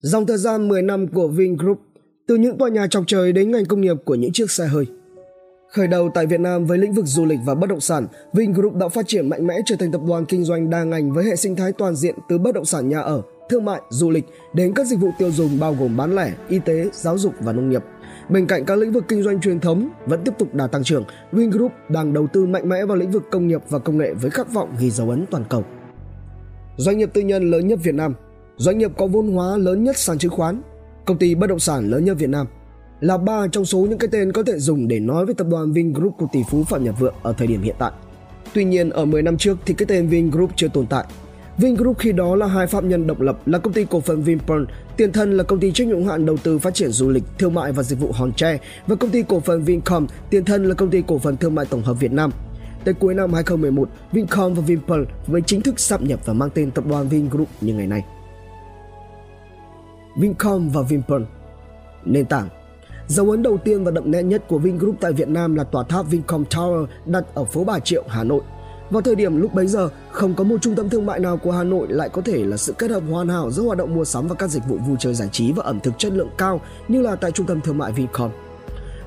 Dòng 0.00 0.26
thời 0.26 0.38
gian 0.38 0.68
10 0.68 0.82
năm 0.82 1.08
của 1.08 1.28
Vingroup, 1.28 1.80
từ 2.26 2.36
những 2.36 2.58
tòa 2.58 2.68
nhà 2.68 2.86
chọc 2.86 3.04
trời 3.06 3.32
đến 3.32 3.50
ngành 3.50 3.64
công 3.64 3.80
nghiệp 3.80 3.96
của 4.04 4.14
những 4.14 4.32
chiếc 4.32 4.50
xe 4.50 4.66
hơi. 4.66 4.86
Khởi 5.72 5.86
đầu 5.86 6.10
tại 6.14 6.26
Việt 6.26 6.40
Nam 6.40 6.66
với 6.66 6.78
lĩnh 6.78 6.92
vực 6.92 7.04
du 7.06 7.24
lịch 7.24 7.38
và 7.46 7.54
bất 7.54 7.70
động 7.70 7.80
sản, 7.80 8.06
Vingroup 8.32 8.74
đã 8.74 8.88
phát 8.88 9.08
triển 9.08 9.28
mạnh 9.28 9.46
mẽ 9.46 9.58
trở 9.66 9.76
thành 9.76 9.92
tập 9.92 10.00
đoàn 10.08 10.24
kinh 10.24 10.44
doanh 10.44 10.70
đa 10.70 10.84
ngành 10.84 11.12
với 11.12 11.24
hệ 11.24 11.36
sinh 11.36 11.56
thái 11.56 11.72
toàn 11.72 11.96
diện 11.96 12.14
từ 12.28 12.38
bất 12.38 12.54
động 12.54 12.64
sản 12.64 12.88
nhà 12.88 13.00
ở, 13.00 13.22
thương 13.50 13.64
mại, 13.64 13.80
du 13.90 14.10
lịch 14.10 14.24
đến 14.54 14.74
các 14.74 14.86
dịch 14.86 15.00
vụ 15.00 15.10
tiêu 15.18 15.30
dùng 15.30 15.60
bao 15.60 15.76
gồm 15.80 15.96
bán 15.96 16.16
lẻ, 16.16 16.32
y 16.48 16.58
tế, 16.58 16.88
giáo 16.92 17.18
dục 17.18 17.34
và 17.40 17.52
nông 17.52 17.70
nghiệp. 17.70 17.82
Bên 18.28 18.46
cạnh 18.46 18.64
các 18.64 18.78
lĩnh 18.78 18.92
vực 18.92 19.04
kinh 19.08 19.22
doanh 19.22 19.40
truyền 19.40 19.60
thống 19.60 19.88
vẫn 20.06 20.20
tiếp 20.24 20.32
tục 20.38 20.54
đà 20.54 20.66
tăng 20.66 20.84
trưởng, 20.84 21.04
Vingroup 21.32 21.72
đang 21.88 22.12
đầu 22.12 22.26
tư 22.32 22.46
mạnh 22.46 22.68
mẽ 22.68 22.84
vào 22.84 22.96
lĩnh 22.96 23.10
vực 23.10 23.22
công 23.30 23.48
nghiệp 23.48 23.60
và 23.68 23.78
công 23.78 23.98
nghệ 23.98 24.14
với 24.14 24.30
khát 24.30 24.52
vọng 24.52 24.68
ghi 24.80 24.90
dấu 24.90 25.10
ấn 25.10 25.24
toàn 25.30 25.44
cầu. 25.50 25.64
Doanh 26.76 26.98
nghiệp 26.98 27.10
tư 27.12 27.20
nhân 27.20 27.50
lớn 27.50 27.66
nhất 27.66 27.78
Việt 27.82 27.94
Nam 27.94 28.14
doanh 28.58 28.78
nghiệp 28.78 28.90
có 28.96 29.06
vốn 29.06 29.32
hóa 29.32 29.56
lớn 29.56 29.84
nhất 29.84 29.98
sàn 29.98 30.18
chứng 30.18 30.30
khoán, 30.30 30.62
công 31.04 31.18
ty 31.18 31.34
bất 31.34 31.46
động 31.46 31.58
sản 31.58 31.90
lớn 31.90 32.04
nhất 32.04 32.16
Việt 32.18 32.28
Nam 32.28 32.46
là 33.00 33.18
ba 33.18 33.46
trong 33.52 33.64
số 33.64 33.78
những 33.78 33.98
cái 33.98 34.08
tên 34.12 34.32
có 34.32 34.42
thể 34.42 34.58
dùng 34.58 34.88
để 34.88 35.00
nói 35.00 35.26
về 35.26 35.34
tập 35.34 35.46
đoàn 35.50 35.72
Vingroup 35.72 36.14
của 36.18 36.26
tỷ 36.32 36.40
phú 36.50 36.64
Phạm 36.64 36.84
Nhật 36.84 36.94
Vượng 36.98 37.14
ở 37.22 37.32
thời 37.32 37.46
điểm 37.46 37.62
hiện 37.62 37.74
tại. 37.78 37.92
Tuy 38.54 38.64
nhiên 38.64 38.90
ở 38.90 39.04
10 39.04 39.22
năm 39.22 39.36
trước 39.36 39.58
thì 39.66 39.74
cái 39.74 39.86
tên 39.86 40.08
Vingroup 40.08 40.50
chưa 40.56 40.68
tồn 40.68 40.86
tại. 40.86 41.04
Vingroup 41.58 41.98
khi 41.98 42.12
đó 42.12 42.34
là 42.36 42.46
hai 42.46 42.66
pháp 42.66 42.84
nhân 42.84 43.06
độc 43.06 43.20
lập 43.20 43.38
là 43.46 43.58
công 43.58 43.72
ty 43.72 43.84
cổ 43.90 44.00
phần 44.00 44.22
Vinpearl, 44.22 44.64
tiền 44.96 45.12
thân 45.12 45.36
là 45.36 45.44
công 45.44 45.60
ty 45.60 45.72
trách 45.72 45.86
nhiệm 45.86 46.04
hạn 46.04 46.26
đầu 46.26 46.36
tư 46.36 46.58
phát 46.58 46.74
triển 46.74 46.90
du 46.90 47.08
lịch, 47.08 47.24
thương 47.38 47.54
mại 47.54 47.72
và 47.72 47.82
dịch 47.82 48.00
vụ 48.00 48.12
Hòn 48.12 48.32
Tre 48.32 48.58
và 48.86 48.96
công 48.96 49.10
ty 49.10 49.22
cổ 49.28 49.40
phần 49.40 49.62
Vincom, 49.62 50.06
tiền 50.30 50.44
thân 50.44 50.64
là 50.64 50.74
công 50.74 50.90
ty 50.90 51.02
cổ 51.06 51.18
phần 51.18 51.36
thương 51.36 51.54
mại 51.54 51.66
tổng 51.66 51.82
hợp 51.82 51.94
Việt 52.00 52.12
Nam. 52.12 52.30
Tới 52.84 52.94
cuối 52.94 53.14
năm 53.14 53.32
2011, 53.32 53.88
Vincom 54.12 54.54
và 54.54 54.62
Vinpearl 54.62 55.02
mới 55.26 55.40
chính 55.40 55.62
thức 55.62 55.80
sáp 55.80 56.02
nhập 56.02 56.20
và 56.24 56.32
mang 56.32 56.50
tên 56.54 56.70
tập 56.70 56.84
đoàn 56.88 57.08
Vingroup 57.08 57.48
như 57.60 57.74
ngày 57.74 57.86
nay. 57.86 58.02
Vincom 60.18 60.68
và 60.68 60.82
Vinpearl. 60.82 61.22
Nền 62.04 62.26
tảng 62.26 62.48
Dấu 63.06 63.30
ấn 63.30 63.42
đầu 63.42 63.58
tiên 63.64 63.84
và 63.84 63.90
đậm 63.90 64.10
nét 64.10 64.22
nhất 64.22 64.44
của 64.48 64.58
Vingroup 64.58 64.96
tại 65.00 65.12
Việt 65.12 65.28
Nam 65.28 65.54
là 65.54 65.64
tòa 65.64 65.84
tháp 65.84 66.10
Vincom 66.10 66.44
Tower 66.50 66.86
đặt 67.06 67.24
ở 67.34 67.44
phố 67.44 67.64
Bà 67.64 67.78
Triệu, 67.78 68.04
Hà 68.08 68.24
Nội. 68.24 68.40
Vào 68.90 69.02
thời 69.02 69.14
điểm 69.14 69.40
lúc 69.40 69.54
bấy 69.54 69.66
giờ, 69.66 69.88
không 70.10 70.34
có 70.34 70.44
một 70.44 70.56
trung 70.62 70.74
tâm 70.74 70.88
thương 70.88 71.06
mại 71.06 71.20
nào 71.20 71.36
của 71.36 71.52
Hà 71.52 71.64
Nội 71.64 71.86
lại 71.90 72.08
có 72.08 72.22
thể 72.22 72.44
là 72.44 72.56
sự 72.56 72.74
kết 72.78 72.90
hợp 72.90 73.02
hoàn 73.10 73.28
hảo 73.28 73.50
giữa 73.50 73.62
hoạt 73.62 73.78
động 73.78 73.94
mua 73.94 74.04
sắm 74.04 74.28
và 74.28 74.34
các 74.34 74.50
dịch 74.50 74.62
vụ 74.68 74.76
vui 74.76 74.96
chơi 75.00 75.14
giải 75.14 75.28
trí 75.32 75.52
và 75.52 75.62
ẩm 75.62 75.80
thực 75.80 75.98
chất 75.98 76.12
lượng 76.12 76.30
cao 76.38 76.60
như 76.88 77.02
là 77.02 77.16
tại 77.16 77.30
trung 77.30 77.46
tâm 77.46 77.60
thương 77.60 77.78
mại 77.78 77.92
Vincom. 77.92 78.30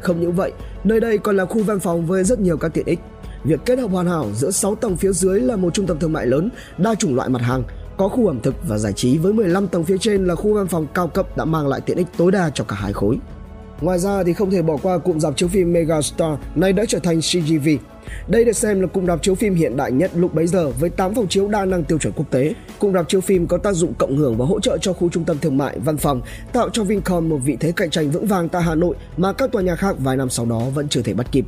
Không 0.02 0.22
những 0.22 0.34
vậy, 0.34 0.52
nơi 0.84 1.00
đây 1.00 1.18
còn 1.18 1.38
là 1.38 1.46
khu 1.46 1.64
văn 1.64 1.80
phòng 1.80 2.06
với 2.06 2.24
rất 2.24 2.40
nhiều 2.40 2.58
các 2.58 2.74
tiện 2.74 2.86
ích. 2.86 3.00
Việc 3.44 3.60
kết 3.66 3.80
hợp 3.80 3.88
hoàn 3.88 4.08
hảo 4.08 4.26
giữa 4.34 4.52
6 4.52 4.76
tầng 4.76 4.98
phía 4.98 5.12
dưới 5.12 5.40
là 5.40 5.56
một 5.56 5.74
trung 5.74 5.88
tâm 5.88 6.00
thương 6.00 6.14
mại 6.14 6.26
lớn, 6.26 6.50
đa 6.78 6.96
chủng 6.96 7.16
loại 7.16 7.30
mặt 7.30 7.42
hàng, 7.42 7.64
có 8.02 8.08
khu 8.08 8.28
ẩm 8.28 8.40
thực 8.44 8.56
và 8.68 8.78
giải 8.78 8.94
trí 8.94 9.18
với 9.18 9.34
15 9.34 9.68
tầng 9.68 9.84
phía 9.84 9.98
trên 9.98 10.26
là 10.26 10.36
khu 10.36 10.54
văn 10.54 10.68
phòng 10.68 10.88
cao 10.94 11.08
cấp 11.08 11.38
đã 11.38 11.46
mang 11.46 11.68
lại 11.68 11.82
tiện 11.82 11.98
ích 11.98 12.08
tối 12.18 12.32
đa 12.32 12.52
cho 12.54 12.64
cả 12.64 12.76
hai 12.76 12.94
khối. 12.94 13.18
Ngoài 13.82 14.00
ra 14.00 14.24
thì 14.24 14.34
không 14.34 14.52
thể 14.52 14.62
bỏ 14.62 14.78
qua 14.78 14.98
cụm 14.98 15.20
dạp 15.20 15.38
chiếu 15.38 15.50
phim 15.50 15.74
Megastar, 15.74 16.40
nay 16.56 16.74
đã 16.74 16.86
trở 16.88 17.00
thành 17.00 17.20
CGV. 17.20 17.70
Đây 18.28 18.46
được 18.46 18.52
xem 18.52 18.82
là 18.82 18.88
cụm 18.88 19.06
rạp 19.06 19.24
chiếu 19.24 19.36
phim 19.36 19.56
hiện 19.56 19.78
đại 19.78 19.92
nhất 19.92 20.12
lúc 20.16 20.34
bấy 20.34 20.48
giờ 20.48 20.70
với 20.70 20.90
8 20.90 21.14
phòng 21.14 21.28
chiếu 21.28 21.48
đa 21.48 21.66
năng 21.66 21.84
tiêu 21.84 21.98
chuẩn 21.98 22.14
quốc 22.14 22.26
tế. 22.32 22.54
Cụm 22.80 22.94
rạp 22.94 23.10
chiếu 23.10 23.22
phim 23.22 23.48
có 23.48 23.58
tác 23.58 23.74
dụng 23.74 23.94
cộng 23.94 24.18
hưởng 24.18 24.38
và 24.38 24.46
hỗ 24.46 24.60
trợ 24.60 24.78
cho 24.82 24.94
khu 24.94 25.10
trung 25.10 25.26
tâm 25.26 25.38
thương 25.42 25.58
mại, 25.58 25.80
văn 25.80 25.98
phòng, 25.98 26.22
tạo 26.54 26.70
cho 26.70 26.84
Vincom 26.84 27.30
một 27.30 27.40
vị 27.44 27.58
thế 27.60 27.72
cạnh 27.72 27.90
tranh 27.90 28.12
vững 28.12 28.28
vàng 28.28 28.50
tại 28.50 28.62
Hà 28.62 28.76
Nội 28.76 28.96
mà 29.18 29.34
các 29.34 29.52
tòa 29.52 29.62
nhà 29.62 29.76
khác 29.76 29.96
vài 30.00 30.18
năm 30.18 30.30
sau 30.30 30.46
đó 30.46 30.62
vẫn 30.76 30.90
chưa 30.90 31.02
thể 31.02 31.14
bắt 31.14 31.28
kịp. 31.32 31.46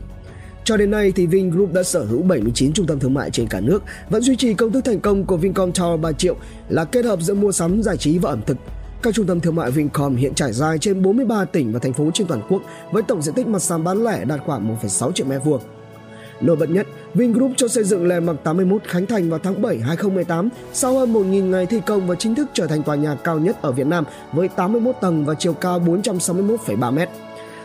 Cho 0.65 0.77
đến 0.77 0.91
nay 0.91 1.11
thì 1.15 1.25
Vingroup 1.25 1.73
đã 1.73 1.83
sở 1.83 2.03
hữu 2.05 2.21
79 2.21 2.73
trung 2.73 2.85
tâm 2.85 2.99
thương 2.99 3.13
mại 3.13 3.31
trên 3.31 3.47
cả 3.47 3.59
nước, 3.59 3.83
vẫn 4.09 4.21
duy 4.21 4.35
trì 4.35 4.53
công 4.53 4.71
thức 4.71 4.85
thành 4.85 4.99
công 4.99 5.25
của 5.25 5.37
Vincom 5.37 5.71
Tower 5.71 5.97
3 5.97 6.11
triệu 6.11 6.35
là 6.69 6.85
kết 6.85 7.05
hợp 7.05 7.21
giữa 7.21 7.33
mua 7.33 7.51
sắm, 7.51 7.83
giải 7.83 7.97
trí 7.97 8.17
và 8.17 8.29
ẩm 8.29 8.41
thực. 8.45 8.57
Các 9.01 9.13
trung 9.13 9.25
tâm 9.25 9.39
thương 9.39 9.55
mại 9.55 9.71
Vincom 9.71 10.15
hiện 10.15 10.33
trải 10.33 10.53
dài 10.53 10.77
trên 10.77 11.01
43 11.01 11.45
tỉnh 11.45 11.73
và 11.73 11.79
thành 11.79 11.93
phố 11.93 12.11
trên 12.13 12.27
toàn 12.27 12.41
quốc 12.49 12.61
với 12.91 13.03
tổng 13.03 13.21
diện 13.21 13.35
tích 13.35 13.47
mặt 13.47 13.59
sàn 13.59 13.83
bán 13.83 14.03
lẻ 14.03 14.25
đạt 14.25 14.39
khoảng 14.45 14.75
1,6 14.75 15.11
triệu 15.11 15.25
mét 15.25 15.41
vuông. 15.43 15.61
Nổi 16.41 16.55
bật 16.55 16.69
nhất, 16.69 16.87
Vingroup 17.13 17.51
cho 17.57 17.67
xây 17.67 17.83
dựng 17.83 18.07
Landmark 18.07 18.43
81 18.43 18.83
khánh 18.83 19.05
thành 19.05 19.29
vào 19.29 19.39
tháng 19.39 19.61
7 19.61 19.79
2018 19.79 20.49
sau 20.73 20.99
hơn 20.99 21.13
1.000 21.13 21.49
ngày 21.49 21.65
thi 21.65 21.81
công 21.85 22.07
và 22.07 22.15
chính 22.15 22.35
thức 22.35 22.47
trở 22.53 22.67
thành 22.67 22.83
tòa 22.83 22.95
nhà 22.95 23.15
cao 23.23 23.39
nhất 23.39 23.61
ở 23.61 23.71
Việt 23.71 23.87
Nam 23.87 24.03
với 24.33 24.47
81 24.47 24.95
tầng 25.01 25.25
và 25.25 25.33
chiều 25.39 25.53
cao 25.53 25.79
461,3 25.79 26.93
mét. 26.93 27.09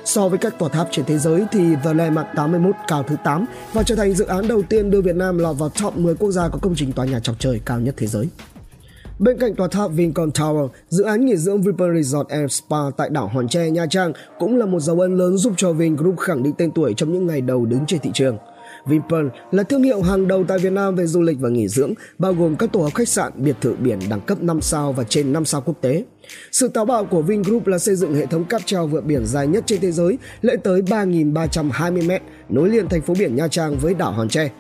So 0.08 0.28
với 0.28 0.38
các 0.38 0.58
tòa 0.58 0.68
tháp 0.68 0.88
trên 0.90 1.04
thế 1.04 1.18
giới 1.18 1.44
thì 1.52 1.60
The 1.84 1.94
Landmark 1.94 2.28
81 2.36 2.74
cao 2.88 3.02
thứ 3.02 3.16
8 3.24 3.46
và 3.72 3.82
trở 3.82 3.96
thành 3.96 4.14
dự 4.14 4.24
án 4.24 4.48
đầu 4.48 4.62
tiên 4.62 4.90
đưa 4.90 5.00
Việt 5.00 5.16
Nam 5.16 5.38
lọt 5.38 5.58
vào 5.58 5.68
top 5.68 5.96
10 5.96 6.14
quốc 6.14 6.30
gia 6.30 6.48
có 6.48 6.58
công 6.62 6.74
trình 6.76 6.92
tòa 6.92 7.06
nhà 7.06 7.20
chọc 7.20 7.36
trời 7.38 7.60
cao 7.64 7.80
nhất 7.80 7.94
thế 7.98 8.06
giới. 8.06 8.28
Bên 9.18 9.38
cạnh 9.38 9.54
tòa 9.54 9.68
tháp 9.68 9.90
Vincom 9.90 10.30
Tower, 10.30 10.68
dự 10.88 11.04
án 11.04 11.26
nghỉ 11.26 11.36
dưỡng 11.36 11.62
Viper 11.62 11.88
Resort 11.94 12.28
and 12.28 12.52
Spa 12.52 12.76
tại 12.96 13.08
đảo 13.10 13.28
Hòn 13.28 13.48
Tre, 13.48 13.70
Nha 13.70 13.86
Trang 13.86 14.12
cũng 14.38 14.56
là 14.56 14.66
một 14.66 14.80
dấu 14.80 15.00
ấn 15.00 15.16
lớn 15.16 15.36
giúp 15.36 15.52
cho 15.56 15.72
Vingroup 15.72 16.18
khẳng 16.18 16.42
định 16.42 16.52
tên 16.58 16.70
tuổi 16.70 16.94
trong 16.96 17.12
những 17.12 17.26
ngày 17.26 17.40
đầu 17.40 17.66
đứng 17.66 17.86
trên 17.86 18.00
thị 18.00 18.10
trường. 18.14 18.38
Vinpearl 18.86 19.26
là 19.50 19.62
thương 19.62 19.82
hiệu 19.82 20.02
hàng 20.02 20.28
đầu 20.28 20.44
tại 20.48 20.58
Việt 20.58 20.72
Nam 20.72 20.96
về 20.96 21.06
du 21.06 21.22
lịch 21.22 21.36
và 21.40 21.48
nghỉ 21.48 21.68
dưỡng, 21.68 21.94
bao 22.18 22.32
gồm 22.32 22.56
các 22.56 22.72
tổ 22.72 22.80
hợp 22.80 22.94
khách 22.94 23.08
sạn, 23.08 23.32
biệt 23.36 23.56
thự 23.60 23.74
biển 23.74 23.98
đẳng 24.10 24.20
cấp 24.20 24.42
5 24.42 24.60
sao 24.60 24.92
và 24.92 25.04
trên 25.04 25.32
5 25.32 25.44
sao 25.44 25.60
quốc 25.60 25.74
tế. 25.80 26.04
Sự 26.52 26.68
táo 26.68 26.84
bạo 26.84 27.04
của 27.04 27.22
Vingroup 27.22 27.66
là 27.66 27.78
xây 27.78 27.96
dựng 27.96 28.14
hệ 28.14 28.26
thống 28.26 28.44
cáp 28.44 28.66
treo 28.66 28.86
vượt 28.86 29.04
biển 29.04 29.26
dài 29.26 29.46
nhất 29.46 29.64
trên 29.66 29.80
thế 29.80 29.92
giới, 29.92 30.18
lên 30.42 30.60
tới 30.60 30.82
3.320 30.82 32.18
m, 32.18 32.24
nối 32.54 32.68
liền 32.68 32.88
thành 32.88 33.02
phố 33.02 33.14
biển 33.18 33.36
Nha 33.36 33.48
Trang 33.48 33.78
với 33.78 33.94
đảo 33.94 34.12
Hòn 34.12 34.28
Tre. 34.28 34.50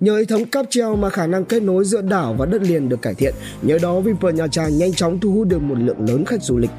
Nhờ 0.00 0.16
hệ 0.16 0.24
thống 0.24 0.44
cáp 0.44 0.66
treo 0.70 0.96
mà 0.96 1.10
khả 1.10 1.26
năng 1.26 1.44
kết 1.44 1.62
nối 1.62 1.84
giữa 1.84 2.02
đảo 2.02 2.34
và 2.38 2.46
đất 2.46 2.62
liền 2.62 2.88
được 2.88 3.02
cải 3.02 3.14
thiện, 3.14 3.34
nhờ 3.62 3.78
đó 3.82 4.00
Vinpearl 4.00 4.36
Nha 4.36 4.46
Trang 4.46 4.78
nhanh 4.78 4.92
chóng 4.92 5.20
thu 5.20 5.32
hút 5.32 5.48
được 5.48 5.62
một 5.62 5.78
lượng 5.78 6.08
lớn 6.08 6.24
khách 6.24 6.42
du 6.42 6.58
lịch. 6.58 6.70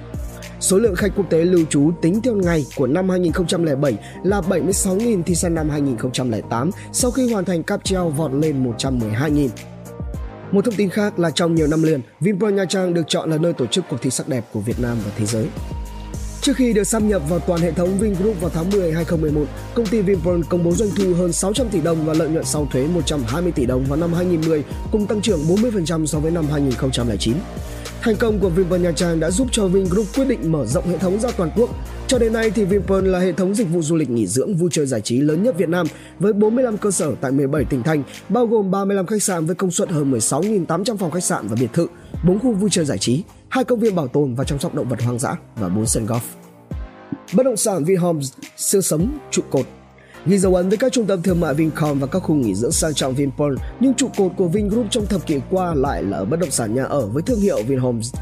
Số 0.62 0.80
lượng 0.80 0.96
khách 0.96 1.12
quốc 1.16 1.26
tế 1.30 1.46
lưu 1.46 1.66
trú 1.70 1.92
tính 2.02 2.22
theo 2.22 2.36
ngày 2.36 2.66
của 2.76 2.88
năm 2.88 3.10
2007 3.10 3.98
là 4.24 4.42
76.000 4.42 5.24
thì 5.24 5.36
sang 5.36 5.54
năm 5.54 5.70
2008 5.70 6.72
sau 6.92 7.12
khi 7.12 7.34
hoàn 7.34 7.46
thành 7.46 7.64
cáp 7.64 7.84
treo 7.84 8.10
vọt 8.10 8.34
lên 8.34 8.74
112.000. 8.78 9.50
Một 10.52 10.66
thông 10.66 10.76
tin 10.76 10.90
khác 10.90 11.20
là 11.20 11.32
trong 11.32 11.56
nhiều 11.56 11.68
năm 11.68 11.84
liền, 11.84 12.02
Vinpearl 12.20 12.56
Nha 12.56 12.66
Trang 12.66 12.94
được 12.94 13.04
chọn 13.08 13.32
là 13.32 13.38
nơi 13.38 13.54
tổ 13.54 13.66
chức 13.66 13.86
cuộc 13.90 13.98
thi 14.02 14.10
sắc 14.10 14.28
đẹp 14.28 14.46
của 14.54 14.60
Việt 14.60 14.80
Nam 14.80 14.98
và 15.06 15.12
thế 15.18 15.26
giới. 15.26 15.48
Trước 16.42 16.54
khi 16.56 16.74
được 16.74 16.84
sáp 16.84 17.04
nhập 17.04 17.22
vào 17.30 17.40
toàn 17.40 17.62
hệ 17.62 17.72
thống 17.72 18.00
Vingroup 18.00 18.42
vào 18.42 18.52
tháng 18.54 18.70
10 18.70 18.94
2011, 18.94 19.46
công 19.74 19.86
ty 19.86 20.02
Vinpearl 20.02 20.42
công 20.50 20.64
bố 20.64 20.72
doanh 20.72 20.90
thu 20.98 21.14
hơn 21.14 21.34
600 21.34 21.70
tỷ 21.70 21.82
đồng 21.82 22.06
và 22.06 22.14
lợi 22.14 22.30
nhuận 22.30 22.46
sau 22.46 22.68
thuế 22.72 22.88
120 22.88 23.52
tỷ 23.52 23.66
đồng 23.66 23.86
vào 23.86 23.98
năm 23.98 24.14
2010, 24.14 24.64
cùng 24.92 25.08
tăng 25.08 25.22
trưởng 25.22 25.40
40% 25.48 26.06
so 26.06 26.20
với 26.20 26.32
năm 26.32 26.46
2009. 26.52 27.36
Thành 28.02 28.16
công 28.16 28.40
của 28.40 28.50
Vinpearl 28.50 28.84
Nha 28.84 28.92
Trang 28.92 29.20
đã 29.20 29.32
giúp 29.32 29.48
cho 29.52 29.68
Vingroup 29.68 30.08
quyết 30.16 30.26
định 30.26 30.52
mở 30.52 30.66
rộng 30.66 30.88
hệ 30.88 30.98
thống 30.98 31.20
ra 31.20 31.30
toàn 31.38 31.52
quốc. 31.56 31.70
Cho 32.08 32.20
đến 32.20 32.34
nay 32.34 32.52
thì 32.52 32.66
Vinpearl 32.66 33.08
là 33.08 33.20
hệ 33.20 33.32
thống 33.32 33.56
dịch 33.56 33.68
vụ 33.70 33.82
du 33.82 33.96
lịch 33.96 34.10
nghỉ 34.10 34.28
dưỡng 34.28 34.56
vui 34.56 34.70
chơi 34.74 34.86
giải 34.86 35.02
trí 35.02 35.18
lớn 35.18 35.44
nhất 35.44 35.58
Việt 35.58 35.70
Nam 35.70 35.88
với 36.20 36.34
45 36.34 36.78
cơ 36.78 36.92
sở 36.92 37.16
tại 37.22 37.32
17 37.32 37.66
tỉnh 37.66 37.84
thành, 37.84 38.04
bao 38.30 38.46
gồm 38.46 38.72
35 38.72 39.06
khách 39.06 39.24
sạn 39.24 39.46
với 39.46 39.56
công 39.56 39.72
suất 39.72 39.90
hơn 39.90 40.12
16.800 40.12 40.98
phòng 40.98 41.12
khách 41.12 41.24
sạn 41.24 41.48
và 41.48 41.56
biệt 41.60 41.74
thự, 41.74 41.88
4 42.26 42.40
khu 42.40 42.54
vui 42.54 42.70
chơi 42.70 42.86
giải 42.86 42.98
trí, 42.98 43.24
hai 43.50 43.64
công 43.64 43.80
viên 43.80 43.96
bảo 43.96 44.08
tồn 44.08 44.36
và 44.36 44.44
chăm 44.44 44.60
sóc 44.60 44.76
động 44.76 44.90
vật 44.90 45.02
hoang 45.02 45.20
dã 45.20 45.36
và 45.56 45.70
4 45.70 45.86
sân 45.86 46.06
golf. 46.06 46.20
Bất 47.34 47.44
động 47.44 47.58
sản 47.58 47.84
Vinhomes, 47.84 48.34
siêu 48.58 48.82
sống, 48.82 49.18
trụ 49.32 49.42
cột 49.50 49.66
Ghi 50.26 50.38
dấu 50.38 50.56
ấn 50.56 50.70
với 50.70 50.78
các 50.78 50.92
trung 50.92 51.06
tâm 51.06 51.22
thương 51.22 51.40
mại 51.40 51.54
Vincom 51.54 52.00
và 52.00 52.08
các 52.08 52.20
khu 52.20 52.36
nghỉ 52.36 52.56
dưỡng 52.56 52.72
sang 52.72 52.94
trọng 52.94 53.14
Vinpearl, 53.14 53.56
nhưng 53.80 53.94
trụ 53.94 54.09
cột 54.18 54.32
của 54.38 54.48
Vingroup 54.48 54.86
trong 54.90 55.06
thập 55.06 55.26
kỷ 55.26 55.40
qua 55.50 55.74
lại 55.74 56.04
là 56.04 56.18
ở 56.18 56.26
bất 56.26 56.40
động 56.40 56.52
sản 56.52 56.76
nhà 56.76 56.84
ở 56.84 57.08
với 57.08 57.24
thương 57.24 57.40
hiệu 57.40 57.64
Vinhomes. 57.68 58.14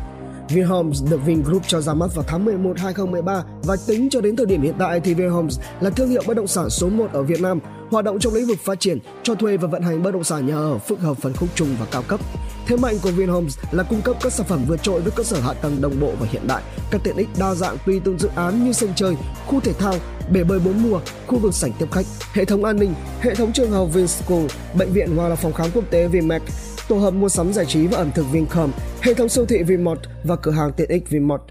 Vinhomes 0.50 1.04
được 1.12 1.26
Vingroup 1.26 1.68
cho 1.68 1.82
ra 1.82 1.94
mắt 1.94 2.16
vào 2.16 2.26
tháng 2.28 2.46
11 2.46 2.78
2013 2.78 3.44
và 3.64 3.76
tính 3.88 4.10
cho 4.10 4.22
đến 4.22 4.36
thời 4.36 4.46
điểm 4.46 4.62
hiện 4.62 4.76
tại 4.80 5.00
thì 5.00 5.14
Vinhomes 5.14 5.60
là 5.80 5.90
thương 5.90 6.10
hiệu 6.10 6.24
bất 6.28 6.38
động 6.38 6.48
sản 6.48 6.70
số 6.70 6.90
1 6.90 7.08
ở 7.14 7.24
Việt 7.24 7.42
Nam, 7.42 7.60
hoạt 7.92 8.06
động 8.06 8.20
trong 8.20 8.34
lĩnh 8.34 8.48
vực 8.48 8.58
phát 8.64 8.80
triển, 8.80 9.00
cho 9.24 9.36
thuê 9.36 9.58
và 9.58 9.68
vận 9.68 9.82
hành 9.82 10.04
bất 10.04 10.12
động 10.12 10.24
sản 10.24 10.48
nhà 10.48 10.56
ở 10.56 10.78
phức 10.78 11.00
hợp 11.00 11.18
phân 11.18 11.34
khúc 11.34 11.50
trung 11.56 11.70
và 11.80 11.86
cao 11.92 12.04
cấp. 12.08 12.20
Thế 12.70 12.76
mạnh 12.76 12.96
của 13.04 13.12
Vinhomes 13.12 13.58
là 13.72 13.84
cung 13.84 14.02
cấp 14.02 14.16
các 14.22 14.34
sản 14.34 14.46
phẩm 14.48 14.66
vượt 14.68 14.84
trội 14.84 15.02
với 15.02 15.12
cơ 15.12 15.24
sở 15.24 15.40
hạ 15.40 15.54
tầng 15.54 15.82
đồng 15.82 16.00
bộ 16.00 16.12
và 16.20 16.28
hiện 16.32 16.48
đại, 16.48 16.64
các 16.92 17.02
tiện 17.04 17.16
ích 17.16 17.28
đa 17.40 17.54
dạng 17.54 17.78
tùy 17.86 18.02
từng 18.06 18.20
dự 18.20 18.30
án 18.36 18.66
như 18.66 18.74
sân 18.74 18.90
chơi, 18.96 19.16
khu 19.48 19.60
thể 19.60 19.74
thao, 19.74 19.94
bể 20.32 20.44
bơi 20.44 20.60
bốn 20.60 20.84
mùa, 20.84 21.00
khu 21.28 21.40
vực 21.40 21.54
sảnh 21.54 21.72
tiếp 21.80 21.86
khách, 21.92 22.06
hệ 22.34 22.46
thống 22.46 22.66
an 22.66 22.80
ninh, 22.80 22.94
hệ 23.22 23.36
thống 23.36 23.54
trường 23.54 23.72
học 23.72 23.88
Vinschool, 23.94 24.46
bệnh 24.78 24.94
viện 24.94 25.16
hoặc 25.16 25.28
là 25.30 25.36
phòng 25.36 25.54
khám 25.54 25.68
quốc 25.74 25.84
tế 25.90 26.08
Vinmec, 26.08 26.42
tổ 26.88 26.96
hợp 26.96 27.12
mua 27.12 27.30
sắm 27.30 27.54
giải 27.54 27.66
trí 27.66 27.88
và 27.88 27.98
ẩm 27.98 28.12
thực 28.16 28.26
Vincom, 28.32 28.72
hệ 29.02 29.14
thống 29.14 29.30
siêu 29.30 29.46
thị 29.46 29.64
Vinmart 29.64 30.00
và 30.24 30.36
cửa 30.36 30.52
hàng 30.52 30.72
tiện 30.72 30.90
ích 30.90 31.10
Vinmart. 31.10 31.42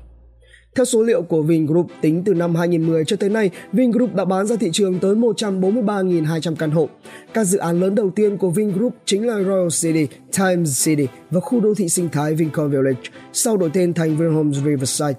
Theo 0.78 0.84
số 0.84 1.02
liệu 1.02 1.22
của 1.22 1.42
Vingroup, 1.42 1.86
tính 2.00 2.22
từ 2.24 2.34
năm 2.34 2.54
2010 2.54 3.04
cho 3.04 3.16
tới 3.16 3.30
nay, 3.30 3.50
Vingroup 3.72 4.14
đã 4.14 4.24
bán 4.24 4.46
ra 4.46 4.56
thị 4.56 4.70
trường 4.72 4.98
tới 4.98 5.14
143.200 5.14 6.54
căn 6.54 6.70
hộ. 6.70 6.88
Các 7.34 7.44
dự 7.44 7.58
án 7.58 7.80
lớn 7.80 7.94
đầu 7.94 8.10
tiên 8.10 8.36
của 8.36 8.50
Vingroup 8.50 8.94
chính 9.04 9.26
là 9.26 9.34
Royal 9.34 9.68
City, 9.82 10.06
Times 10.38 10.86
City 10.86 11.06
và 11.30 11.40
khu 11.40 11.60
đô 11.60 11.74
thị 11.74 11.88
sinh 11.88 12.08
thái 12.08 12.34
Vincom 12.34 12.70
Village, 12.70 13.00
sau 13.32 13.56
đổi 13.56 13.70
tên 13.72 13.94
thành 13.94 14.16
Vinhomes 14.16 14.56
Riverside. 14.64 15.14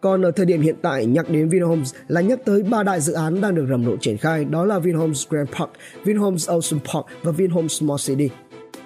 Còn 0.00 0.22
ở 0.22 0.30
thời 0.30 0.46
điểm 0.46 0.60
hiện 0.60 0.76
tại, 0.82 1.06
nhắc 1.06 1.30
đến 1.30 1.48
Vinhomes 1.48 1.94
là 2.08 2.20
nhắc 2.20 2.38
tới 2.44 2.62
ba 2.62 2.82
đại 2.82 3.00
dự 3.00 3.12
án 3.12 3.40
đang 3.40 3.54
được 3.54 3.66
rầm 3.70 3.84
rộ 3.84 3.96
triển 3.96 4.16
khai, 4.16 4.44
đó 4.44 4.64
là 4.64 4.78
Vinhomes 4.78 5.28
Grand 5.28 5.48
Park, 5.58 5.70
Vinhomes 6.04 6.48
Ocean 6.48 6.80
Park 6.92 7.06
và 7.22 7.32
Vinhomes 7.32 7.72
small 7.72 7.98
City. 8.06 8.28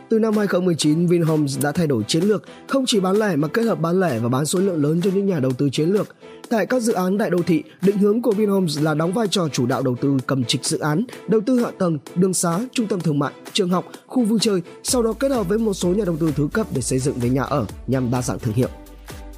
Từ 0.09 0.19
năm 0.19 0.37
2019, 0.37 1.07
Vinhomes 1.07 1.59
đã 1.63 1.73
thay 1.73 1.87
đổi 1.87 2.03
chiến 2.03 2.23
lược, 2.23 2.43
không 2.69 2.85
chỉ 2.87 3.01
bán 3.01 3.17
lẻ 3.17 3.37
mà 3.37 3.49
kết 3.49 3.63
hợp 3.63 3.81
bán 3.81 4.01
lẻ 4.01 4.19
và 4.19 4.29
bán 4.29 4.47
số 4.47 4.59
lượng 4.59 4.83
lớn 4.83 5.01
cho 5.05 5.11
những 5.15 5.27
nhà 5.27 5.41
đầu 5.41 5.53
tư 5.53 5.69
chiến 5.73 5.89
lược. 5.89 6.07
Tại 6.49 6.67
các 6.67 6.83
dự 6.83 6.93
án 6.93 7.19
đại 7.19 7.31
đô 7.31 7.39
thị, 7.47 7.63
định 7.83 7.99
hướng 7.99 8.23
của 8.23 8.33
Vinhomes 8.33 8.83
là 8.83 8.95
đóng 8.95 9.13
vai 9.13 9.29
trò 9.31 9.49
chủ 9.49 9.67
đạo 9.67 9.83
đầu 9.83 9.97
tư 10.01 10.17
cầm 10.27 10.45
trịch 10.45 10.65
dự 10.65 10.79
án, 10.79 11.05
đầu 11.29 11.41
tư 11.41 11.61
hạ 11.61 11.71
tầng, 11.79 11.99
đường 12.15 12.35
xá, 12.35 12.61
trung 12.73 12.87
tâm 12.87 13.01
thương 13.01 13.19
mại, 13.19 13.33
trường 13.53 13.71
học, 13.71 13.85
khu 14.07 14.25
vui 14.25 14.39
chơi, 14.43 14.63
sau 14.83 15.03
đó 15.03 15.13
kết 15.13 15.31
hợp 15.31 15.49
với 15.49 15.59
một 15.59 15.75
số 15.75 15.89
nhà 15.89 16.05
đầu 16.05 16.17
tư 16.17 16.33
thứ 16.37 16.49
cấp 16.53 16.67
để 16.75 16.81
xây 16.81 16.99
dựng 16.99 17.19
với 17.19 17.31
nhà 17.31 17.43
ở 17.43 17.67
nhằm 17.87 18.11
đa 18.11 18.23
dạng 18.23 18.39
thương 18.39 18.55
hiệu. 18.55 18.69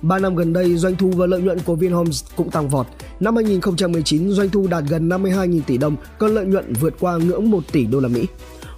3 0.02 0.18
năm 0.18 0.36
gần 0.36 0.52
đây, 0.52 0.76
doanh 0.76 0.96
thu 0.96 1.10
và 1.16 1.26
lợi 1.26 1.42
nhuận 1.42 1.58
của 1.58 1.74
Vinhomes 1.74 2.24
cũng 2.36 2.50
tăng 2.50 2.68
vọt. 2.68 2.86
Năm 3.20 3.36
2019, 3.36 4.30
doanh 4.30 4.50
thu 4.50 4.66
đạt 4.66 4.84
gần 4.88 5.08
52.000 5.08 5.60
tỷ 5.66 5.78
đồng, 5.78 5.96
còn 6.18 6.34
lợi 6.34 6.46
nhuận 6.46 6.72
vượt 6.80 6.94
qua 7.00 7.16
ngưỡng 7.16 7.50
1 7.50 7.60
tỷ 7.72 7.86
đô 7.86 8.00
la 8.00 8.08
Mỹ. 8.08 8.26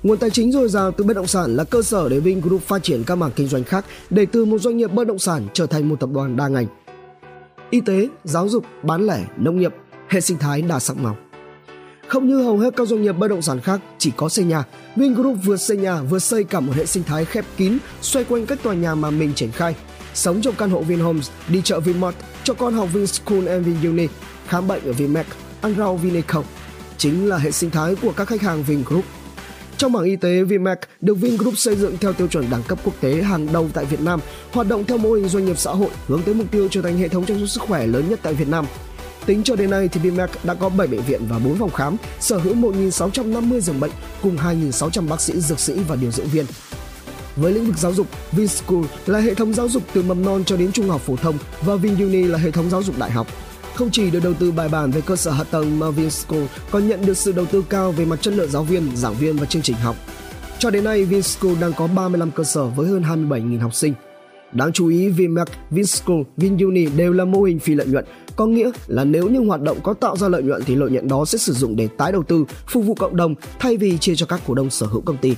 Nguồn 0.03 0.19
tài 0.19 0.31
chính 0.31 0.53
dồi 0.53 0.69
dào 0.69 0.93
từ 0.93 1.05
bất 1.05 1.15
động 1.15 1.27
sản 1.27 1.57
là 1.57 1.65
cơ 1.65 1.83
sở 1.83 2.09
để 2.09 2.21
Vingroup 2.21 2.63
phát 2.63 2.83
triển 2.83 3.05
các 3.05 3.15
mảng 3.15 3.31
kinh 3.37 3.49
doanh 3.49 3.65
khác 3.65 3.85
để 4.11 4.27
từ 4.27 4.45
một 4.45 4.59
doanh 4.59 4.77
nghiệp 4.77 4.93
bất 4.93 5.07
động 5.07 5.19
sản 5.19 5.47
trở 5.53 5.67
thành 5.67 5.89
một 5.89 6.01
tập 6.01 6.09
đoàn 6.13 6.37
đa 6.37 6.49
ngành. 6.49 6.67
Y 7.71 7.81
tế, 7.81 8.09
giáo 8.25 8.49
dục, 8.49 8.65
bán 8.83 9.07
lẻ, 9.07 9.25
nông 9.37 9.59
nghiệp, 9.59 9.75
hệ 10.09 10.21
sinh 10.21 10.39
thái 10.39 10.63
đa 10.63 10.79
sắc 10.79 10.97
màu. 10.97 11.17
Không 12.07 12.29
như 12.29 12.43
hầu 12.43 12.59
hết 12.59 12.77
các 12.77 12.89
doanh 12.89 13.03
nghiệp 13.03 13.13
bất 13.13 13.29
động 13.29 13.43
sản 13.43 13.61
khác 13.61 13.81
chỉ 13.99 14.13
có 14.17 14.29
xây 14.29 14.45
nhà, 14.45 14.65
Vingroup 14.97 15.37
vừa 15.45 15.57
xây 15.57 15.77
nhà 15.77 16.03
vừa 16.03 16.19
xây 16.19 16.45
cả 16.45 16.61
một 16.61 16.73
hệ 16.77 16.87
sinh 16.87 17.03
thái 17.03 17.25
khép 17.25 17.45
kín 17.57 17.79
xoay 18.01 18.25
quanh 18.25 18.47
các 18.47 18.63
tòa 18.63 18.75
nhà 18.75 18.95
mà 18.95 19.11
mình 19.11 19.33
triển 19.35 19.51
khai. 19.51 19.75
Sống 20.15 20.43
trong 20.43 20.55
căn 20.59 20.71
hộ 20.71 20.83
Vinhomes, 20.83 21.31
đi 21.49 21.61
chợ 21.65 21.81
Vinmart, 21.81 22.17
cho 22.45 22.55
con 22.55 22.75
học 22.75 22.89
Vinschool 22.93 23.47
and 23.47 23.67
Vinuni, 23.67 24.07
khám 24.47 24.69
bệnh 24.69 24.85
ở 24.85 24.93
Vinmec, 24.93 25.27
ăn 25.61 25.75
rau 25.79 25.97
Vineco. 25.97 26.43
Chính 26.97 27.29
là 27.29 27.39
hệ 27.39 27.51
sinh 27.51 27.71
thái 27.71 27.95
của 28.03 28.13
các 28.17 28.29
khách 28.29 28.43
hàng 28.43 28.63
Vingroup. 28.63 29.05
Trong 29.79 29.93
mảng 29.93 30.05
y 30.05 30.17
tế, 30.17 30.43
Vinmec 30.43 30.79
được 31.01 31.15
Vingroup 31.15 31.59
xây 31.59 31.77
dựng 31.77 31.97
theo 32.01 32.13
tiêu 32.13 32.27
chuẩn 32.27 32.51
đẳng 32.51 32.63
cấp 32.69 32.79
quốc 32.85 32.95
tế 33.01 33.23
hàng 33.23 33.53
đầu 33.53 33.69
tại 33.75 33.85
Việt 33.85 34.01
Nam, 34.01 34.21
hoạt 34.53 34.69
động 34.69 34.85
theo 34.85 34.99
mô 34.99 35.13
hình 35.13 35.29
doanh 35.29 35.45
nghiệp 35.45 35.59
xã 35.59 35.71
hội 35.71 35.91
hướng 36.07 36.23
tới 36.23 36.35
mục 36.35 36.47
tiêu 36.51 36.69
trở 36.71 36.83
thành 36.83 36.99
hệ 36.99 37.09
thống 37.09 37.25
chăm 37.25 37.39
sóc 37.39 37.49
sức 37.49 37.63
khỏe 37.63 37.87
lớn 37.87 38.09
nhất 38.09 38.21
tại 38.23 38.35
Việt 38.35 38.49
Nam. 38.49 38.67
Tính 39.27 39.43
cho 39.43 39.57
đến 39.57 39.71
nay 39.71 39.89
thì 39.89 40.01
Vinmec 40.01 40.31
đã 40.45 40.55
có 40.55 40.69
7 40.69 40.87
bệnh 40.87 41.03
viện 41.03 41.21
và 41.29 41.39
4 41.39 41.59
phòng 41.59 41.71
khám, 41.71 41.97
sở 42.21 42.39
hữu 42.39 42.55
1.650 42.55 43.61
giường 43.61 43.81
bệnh 43.81 43.91
cùng 44.23 44.37
2.600 44.37 45.09
bác 45.09 45.21
sĩ, 45.21 45.41
dược 45.41 45.61
sĩ 45.61 45.73
và 45.89 45.97
điều 45.97 46.11
dưỡng 46.11 46.27
viên. 46.27 46.47
Với 47.37 47.53
lĩnh 47.53 47.67
vực 47.67 47.79
giáo 47.79 47.95
dục, 47.95 48.07
Vinschool 48.33 48.85
là 49.07 49.19
hệ 49.19 49.35
thống 49.35 49.55
giáo 49.55 49.69
dục 49.69 49.83
từ 49.93 50.03
mầm 50.03 50.25
non 50.25 50.45
cho 50.45 50.57
đến 50.57 50.73
trung 50.73 50.89
học 50.89 51.01
phổ 51.01 51.17
thông 51.17 51.39
và 51.63 51.77
VinUni 51.77 52.23
là 52.23 52.39
hệ 52.39 52.51
thống 52.51 52.71
giáo 52.71 52.83
dục 52.83 52.99
đại 52.99 53.11
học. 53.11 53.27
Không 53.75 53.91
chỉ 53.91 54.11
được 54.11 54.21
đầu 54.25 54.35
tư 54.35 54.53
bài 54.53 54.69
bản 54.69 54.91
về 54.91 55.01
cơ 55.01 55.17
sở 55.17 55.31
hạ 55.31 55.45
tầng 55.45 55.79
mà 55.79 55.91
Vinschool 55.91 56.43
còn 56.71 56.89
nhận 56.89 57.07
được 57.07 57.17
sự 57.17 57.33
đầu 57.33 57.47
tư 57.47 57.65
cao 57.69 57.93
về 57.93 58.05
mặt 58.05 58.23
chất 58.23 58.35
lượng 58.35 58.51
giáo 58.51 58.63
viên, 58.63 58.97
giảng 58.97 59.15
viên 59.15 59.37
và 59.37 59.47
chương 59.47 59.63
trình 59.63 59.77
học. 59.77 59.97
Cho 60.59 60.71
đến 60.71 60.85
nay, 60.85 61.05
Vinschool 61.05 61.55
đang 61.61 61.73
có 61.73 61.87
35 61.87 62.31
cơ 62.31 62.45
sở 62.45 62.65
với 62.65 62.89
hơn 62.89 63.03
27.000 63.03 63.61
học 63.61 63.75
sinh. 63.75 63.95
Đáng 64.53 64.73
chú 64.73 64.89
ý, 64.89 65.09
Vinmec, 65.09 65.49
Vinschool, 65.71 66.23
VinUni 66.37 66.87
đều 66.87 67.13
là 67.13 67.25
mô 67.25 67.43
hình 67.43 67.59
phi 67.59 67.75
lợi 67.75 67.87
nhuận, 67.87 68.05
có 68.37 68.47
nghĩa 68.47 68.71
là 68.87 69.05
nếu 69.05 69.29
những 69.29 69.49
hoạt 69.49 69.61
động 69.61 69.79
có 69.83 69.95
tạo 69.95 70.17
ra 70.17 70.29
lợi 70.29 70.43
nhuận 70.43 70.63
thì 70.67 70.75
lợi 70.75 70.91
nhuận 70.91 71.09
đó 71.09 71.25
sẽ 71.25 71.39
sử 71.39 71.53
dụng 71.53 71.77
để 71.77 71.89
tái 71.99 72.13
đầu 72.13 72.23
tư, 72.23 72.45
phục 72.69 72.85
vụ 72.85 72.95
cộng 72.95 73.17
đồng 73.17 73.35
thay 73.59 73.77
vì 73.77 73.99
chia 73.99 74.15
cho 74.15 74.27
các 74.27 74.41
cổ 74.47 74.55
đông 74.55 74.71
sở 74.71 74.87
hữu 74.87 75.01
công 75.01 75.17
ty. 75.17 75.35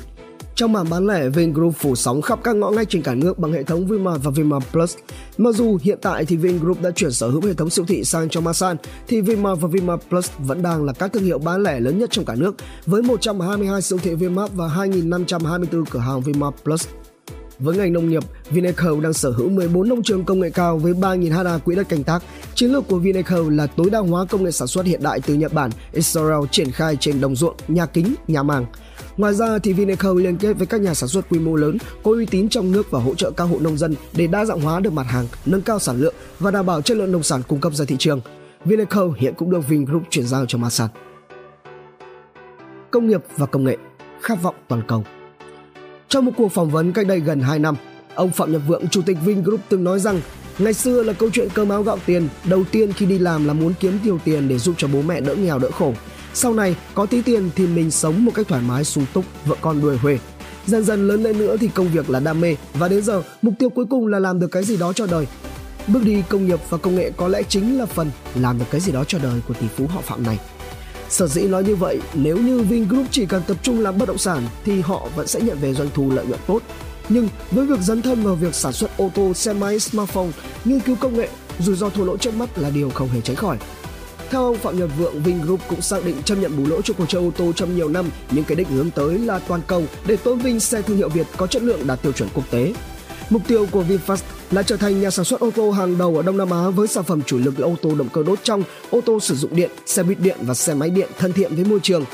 Trong 0.56 0.72
mảng 0.72 0.90
bán 0.90 1.06
lẻ, 1.06 1.28
Vingroup 1.28 1.74
phủ 1.76 1.94
sóng 1.94 2.22
khắp 2.22 2.38
các 2.44 2.56
ngõ 2.56 2.70
ngách 2.70 2.88
trên 2.90 3.02
cả 3.02 3.14
nước 3.14 3.38
bằng 3.38 3.52
hệ 3.52 3.62
thống 3.62 3.86
Vinmart 3.86 4.22
và 4.22 4.30
Vinmart 4.30 4.64
Plus. 4.72 4.96
Mặc 5.38 5.54
dù 5.54 5.78
hiện 5.82 5.98
tại 6.02 6.24
thì 6.24 6.36
Vingroup 6.36 6.82
đã 6.82 6.90
chuyển 6.90 7.12
sở 7.12 7.28
hữu 7.28 7.42
hệ 7.46 7.54
thống 7.54 7.70
siêu 7.70 7.84
thị 7.88 8.04
sang 8.04 8.28
cho 8.28 8.40
Masan, 8.40 8.76
thì 9.08 9.20
Vinmart 9.20 9.60
và 9.60 9.68
Vinmart 9.68 10.02
Plus 10.08 10.30
vẫn 10.38 10.62
đang 10.62 10.84
là 10.84 10.92
các 10.92 11.12
thương 11.12 11.24
hiệu 11.24 11.38
bán 11.38 11.62
lẻ 11.62 11.80
lớn 11.80 11.98
nhất 11.98 12.10
trong 12.10 12.24
cả 12.24 12.34
nước, 12.34 12.54
với 12.86 13.02
122 13.02 13.82
siêu 13.82 13.98
thị 14.02 14.14
Vinmart 14.14 14.52
và 14.54 14.68
2.524 14.68 15.84
cửa 15.90 15.98
hàng 15.98 16.20
Vinmart 16.20 16.54
Plus. 16.64 16.86
Với 17.58 17.76
ngành 17.76 17.92
nông 17.92 18.08
nghiệp, 18.08 18.22
Vineco 18.50 19.00
đang 19.02 19.12
sở 19.12 19.30
hữu 19.30 19.48
14 19.48 19.88
nông 19.88 20.02
trường 20.02 20.24
công 20.24 20.40
nghệ 20.40 20.50
cao 20.50 20.78
với 20.78 20.92
3.000 20.92 21.44
ha 21.44 21.58
quỹ 21.58 21.74
đất 21.74 21.88
canh 21.88 22.04
tác. 22.04 22.22
Chiến 22.54 22.72
lược 22.72 22.88
của 22.88 22.98
Vineco 22.98 23.38
là 23.50 23.66
tối 23.66 23.90
đa 23.90 23.98
hóa 23.98 24.24
công 24.24 24.44
nghệ 24.44 24.50
sản 24.50 24.68
xuất 24.68 24.86
hiện 24.86 25.02
đại 25.02 25.20
từ 25.26 25.34
Nhật 25.34 25.52
Bản, 25.52 25.70
Israel 25.92 26.44
triển 26.50 26.70
khai 26.70 26.96
trên 27.00 27.20
đồng 27.20 27.36
ruộng, 27.36 27.56
nhà 27.68 27.86
kính, 27.86 28.14
nhà 28.28 28.42
màng. 28.42 28.66
Ngoài 29.16 29.34
ra 29.34 29.58
thì 29.58 29.72
Vineco 29.72 30.14
liên 30.14 30.36
kết 30.36 30.52
với 30.52 30.66
các 30.66 30.80
nhà 30.80 30.94
sản 30.94 31.08
xuất 31.08 31.28
quy 31.30 31.38
mô 31.38 31.56
lớn 31.56 31.78
có 32.02 32.10
uy 32.10 32.26
tín 32.26 32.48
trong 32.48 32.72
nước 32.72 32.90
và 32.90 33.00
hỗ 33.00 33.14
trợ 33.14 33.30
các 33.30 33.44
hộ 33.44 33.58
nông 33.60 33.78
dân 33.78 33.94
để 34.16 34.26
đa 34.26 34.44
dạng 34.44 34.60
hóa 34.60 34.80
được 34.80 34.92
mặt 34.92 35.06
hàng, 35.08 35.26
nâng 35.46 35.62
cao 35.62 35.78
sản 35.78 36.00
lượng 36.00 36.14
và 36.38 36.50
đảm 36.50 36.66
bảo 36.66 36.82
chất 36.82 36.96
lượng 36.96 37.12
nông 37.12 37.22
sản 37.22 37.42
cung 37.48 37.60
cấp 37.60 37.74
ra 37.74 37.84
thị 37.84 37.96
trường. 37.98 38.20
Vineco 38.64 39.08
hiện 39.16 39.34
cũng 39.34 39.50
được 39.50 39.68
Vingroup 39.68 40.02
chuyển 40.10 40.26
giao 40.26 40.46
cho 40.46 40.58
Masan. 40.58 40.88
Công 42.90 43.08
nghiệp 43.08 43.22
và 43.36 43.46
công 43.46 43.64
nghệ, 43.64 43.76
khát 44.20 44.42
vọng 44.42 44.54
toàn 44.68 44.82
cầu. 44.88 45.04
Trong 46.08 46.24
một 46.24 46.32
cuộc 46.36 46.48
phỏng 46.48 46.70
vấn 46.70 46.92
cách 46.92 47.06
đây 47.06 47.20
gần 47.20 47.40
2 47.40 47.58
năm, 47.58 47.74
ông 48.14 48.30
Phạm 48.30 48.52
Nhật 48.52 48.62
Vượng, 48.66 48.88
chủ 48.88 49.02
tịch 49.06 49.16
Vingroup 49.24 49.60
từng 49.68 49.84
nói 49.84 50.00
rằng 50.00 50.20
ngày 50.58 50.72
xưa 50.72 51.02
là 51.02 51.12
câu 51.12 51.30
chuyện 51.32 51.48
cơm 51.54 51.68
áo 51.68 51.82
gạo 51.82 51.98
tiền, 52.06 52.28
đầu 52.44 52.64
tiên 52.70 52.92
khi 52.92 53.06
đi 53.06 53.18
làm 53.18 53.44
là 53.44 53.52
muốn 53.52 53.72
kiếm 53.80 53.98
nhiều 54.04 54.18
tiền 54.24 54.48
để 54.48 54.58
giúp 54.58 54.74
cho 54.78 54.88
bố 54.92 55.02
mẹ 55.02 55.20
đỡ 55.20 55.34
nghèo 55.34 55.58
đỡ 55.58 55.70
khổ. 55.70 55.92
Sau 56.34 56.54
này 56.54 56.76
có 56.94 57.06
tí 57.06 57.22
tiền 57.22 57.50
thì 57.56 57.66
mình 57.66 57.90
sống 57.90 58.24
một 58.24 58.32
cách 58.34 58.48
thoải 58.48 58.62
mái 58.62 58.84
sung 58.84 59.06
túc, 59.12 59.24
vợ 59.44 59.56
con 59.60 59.80
đuổi 59.80 59.96
huề. 59.96 60.18
Dần 60.66 60.84
dần 60.84 61.08
lớn 61.08 61.22
lên 61.22 61.38
nữa 61.38 61.56
thì 61.60 61.68
công 61.68 61.88
việc 61.88 62.10
là 62.10 62.20
đam 62.20 62.40
mê 62.40 62.56
và 62.74 62.88
đến 62.88 63.02
giờ 63.04 63.22
mục 63.42 63.54
tiêu 63.58 63.70
cuối 63.70 63.84
cùng 63.90 64.06
là 64.06 64.18
làm 64.18 64.40
được 64.40 64.48
cái 64.48 64.64
gì 64.64 64.76
đó 64.76 64.92
cho 64.92 65.06
đời. 65.06 65.26
Bước 65.86 66.00
đi 66.04 66.22
công 66.28 66.46
nghiệp 66.46 66.60
và 66.70 66.78
công 66.78 66.96
nghệ 66.96 67.10
có 67.16 67.28
lẽ 67.28 67.42
chính 67.48 67.78
là 67.78 67.86
phần 67.86 68.10
làm 68.34 68.58
được 68.58 68.64
cái 68.70 68.80
gì 68.80 68.92
đó 68.92 69.04
cho 69.04 69.18
đời 69.18 69.40
của 69.48 69.54
tỷ 69.54 69.66
phú 69.76 69.86
họ 69.86 70.00
Phạm 70.00 70.22
này. 70.22 70.38
Sở 71.08 71.26
dĩ 71.26 71.42
nói 71.42 71.64
như 71.64 71.76
vậy, 71.76 72.00
nếu 72.14 72.36
như 72.36 72.60
Vingroup 72.60 73.06
chỉ 73.10 73.26
cần 73.26 73.42
tập 73.46 73.56
trung 73.62 73.80
làm 73.80 73.98
bất 73.98 74.08
động 74.08 74.18
sản 74.18 74.42
thì 74.64 74.80
họ 74.80 75.08
vẫn 75.16 75.26
sẽ 75.26 75.40
nhận 75.40 75.58
về 75.58 75.74
doanh 75.74 75.88
thu 75.94 76.10
lợi 76.10 76.26
nhuận 76.26 76.40
tốt. 76.46 76.62
Nhưng 77.08 77.28
với 77.50 77.66
việc 77.66 77.80
dấn 77.80 78.02
thân 78.02 78.22
vào 78.22 78.34
việc 78.34 78.54
sản 78.54 78.72
xuất 78.72 78.96
ô 78.96 79.10
tô, 79.14 79.34
xe 79.34 79.52
máy, 79.52 79.78
smartphone, 79.78 80.28
nghiên 80.64 80.80
cứu 80.80 80.96
công 80.96 81.16
nghệ, 81.16 81.28
rủi 81.58 81.76
ro 81.76 81.88
thua 81.88 82.04
lỗ 82.04 82.16
trước 82.16 82.34
mắt 82.34 82.58
là 82.58 82.70
điều 82.70 82.90
không 82.90 83.08
hề 83.08 83.20
tránh 83.20 83.36
khỏi. 83.36 83.58
Theo 84.30 84.44
ông 84.44 84.58
Phạm 84.58 84.78
Nhật 84.78 84.90
Vượng, 84.98 85.22
Vingroup 85.22 85.60
cũng 85.68 85.82
xác 85.82 86.04
định 86.04 86.22
chấp 86.24 86.34
nhận 86.34 86.56
bù 86.56 86.70
lỗ 86.70 86.82
cho 86.82 86.94
cuộc 86.94 87.04
chơi 87.08 87.22
ô 87.22 87.30
tô 87.36 87.52
trong 87.56 87.76
nhiều 87.76 87.88
năm, 87.88 88.10
nhưng 88.30 88.44
cái 88.44 88.56
định 88.56 88.68
hướng 88.68 88.90
tới 88.90 89.18
là 89.18 89.38
toàn 89.38 89.60
cầu 89.66 89.82
để 90.06 90.16
tôn 90.16 90.38
vinh 90.38 90.60
xe 90.60 90.82
thương 90.82 90.96
hiệu 90.96 91.08
Việt 91.08 91.26
có 91.36 91.46
chất 91.46 91.62
lượng 91.62 91.86
đạt 91.86 92.02
tiêu 92.02 92.12
chuẩn 92.12 92.28
quốc 92.34 92.44
tế. 92.50 92.74
Mục 93.30 93.42
tiêu 93.48 93.66
của 93.70 93.84
VinFast 93.88 94.22
là 94.50 94.62
trở 94.62 94.76
thành 94.76 95.00
nhà 95.00 95.10
sản 95.10 95.24
xuất 95.24 95.40
ô 95.40 95.50
tô 95.50 95.70
hàng 95.70 95.98
đầu 95.98 96.16
ở 96.16 96.22
Đông 96.22 96.36
Nam 96.36 96.50
Á 96.50 96.68
với 96.70 96.88
sản 96.88 97.04
phẩm 97.04 97.22
chủ 97.22 97.38
lực 97.38 97.60
là 97.60 97.66
ô 97.66 97.76
tô 97.82 97.94
động 97.94 98.08
cơ 98.12 98.22
đốt 98.22 98.38
trong, 98.42 98.62
ô 98.90 99.00
tô 99.00 99.20
sử 99.20 99.34
dụng 99.34 99.56
điện, 99.56 99.70
xe 99.86 100.02
buýt 100.02 100.20
điện 100.20 100.38
và 100.40 100.54
xe 100.54 100.74
máy 100.74 100.90
điện 100.90 101.10
thân 101.18 101.32
thiện 101.32 101.54
với 101.54 101.64
môi 101.64 101.80
trường. 101.82 102.04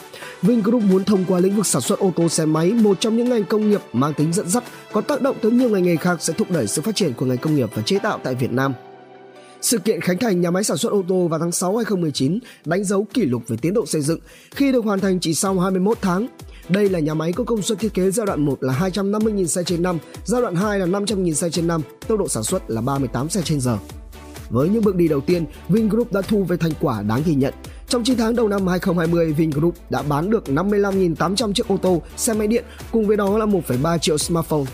Vingroup 0.42 0.82
muốn 0.82 1.04
thông 1.04 1.24
qua 1.28 1.40
lĩnh 1.40 1.56
vực 1.56 1.66
sản 1.66 1.82
xuất 1.82 1.98
ô 1.98 2.12
tô 2.16 2.28
xe 2.28 2.44
máy, 2.44 2.72
một 2.72 3.00
trong 3.00 3.16
những 3.16 3.28
ngành 3.28 3.44
công 3.44 3.70
nghiệp 3.70 3.80
mang 3.92 4.14
tính 4.14 4.32
dẫn 4.32 4.48
dắt, 4.48 4.64
có 4.92 5.00
tác 5.00 5.22
động 5.22 5.36
tới 5.42 5.52
nhiều 5.52 5.68
ngành 5.68 5.82
nghề 5.82 5.96
khác 5.96 6.16
sẽ 6.20 6.32
thúc 6.32 6.50
đẩy 6.50 6.66
sự 6.66 6.82
phát 6.82 6.96
triển 6.96 7.12
của 7.12 7.26
ngành 7.26 7.38
công 7.38 7.56
nghiệp 7.56 7.70
và 7.74 7.82
chế 7.82 7.98
tạo 7.98 8.20
tại 8.24 8.34
Việt 8.34 8.52
Nam. 8.52 8.72
Sự 9.62 9.78
kiện 9.78 10.00
khánh 10.00 10.18
thành 10.18 10.40
nhà 10.40 10.50
máy 10.50 10.64
sản 10.64 10.76
xuất 10.76 10.92
ô 10.92 11.02
tô 11.08 11.28
vào 11.28 11.40
tháng 11.40 11.52
6 11.52 11.76
2019 11.76 12.38
đánh 12.64 12.84
dấu 12.84 13.06
kỷ 13.14 13.22
lục 13.22 13.42
về 13.48 13.56
tiến 13.62 13.74
độ 13.74 13.86
xây 13.86 14.02
dựng 14.02 14.20
khi 14.50 14.72
được 14.72 14.84
hoàn 14.84 15.00
thành 15.00 15.20
chỉ 15.20 15.34
sau 15.34 15.58
21 15.58 15.98
tháng. 16.00 16.26
Đây 16.68 16.88
là 16.88 16.98
nhà 16.98 17.14
máy 17.14 17.32
có 17.32 17.44
công 17.44 17.62
suất 17.62 17.78
thiết 17.78 17.94
kế 17.94 18.10
giai 18.10 18.26
đoạn 18.26 18.44
1 18.44 18.62
là 18.62 18.72
250.000 18.72 19.46
xe 19.46 19.62
trên 19.62 19.82
năm, 19.82 19.98
giai 20.24 20.42
đoạn 20.42 20.54
2 20.54 20.78
là 20.78 20.86
500.000 20.86 21.34
xe 21.34 21.50
trên 21.50 21.66
năm, 21.66 21.82
tốc 22.08 22.18
độ 22.18 22.28
sản 22.28 22.42
xuất 22.42 22.70
là 22.70 22.80
38 22.80 23.28
xe 23.28 23.42
trên 23.44 23.60
giờ. 23.60 23.78
Với 24.50 24.68
những 24.68 24.84
bước 24.84 24.96
đi 24.96 25.08
đầu 25.08 25.20
tiên, 25.20 25.44
Vingroup 25.68 26.12
đã 26.12 26.22
thu 26.22 26.44
về 26.44 26.56
thành 26.56 26.72
quả 26.80 27.02
đáng 27.02 27.22
ghi 27.26 27.34
nhận. 27.34 27.54
Trong 27.88 28.04
9 28.04 28.16
tháng 28.16 28.36
đầu 28.36 28.48
năm 28.48 28.66
2020, 28.66 29.32
Vingroup 29.32 29.74
đã 29.90 30.02
bán 30.02 30.30
được 30.30 30.44
55.800 30.46 31.52
chiếc 31.52 31.68
ô 31.68 31.76
tô, 31.76 32.02
xe 32.16 32.34
máy 32.34 32.46
điện, 32.46 32.64
cùng 32.92 33.06
với 33.06 33.16
đó 33.16 33.38
là 33.38 33.46
1,3 33.46 33.98
triệu 33.98 34.18
smartphone. 34.18 34.64